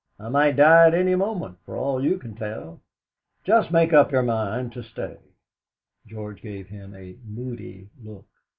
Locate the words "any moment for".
0.95-1.77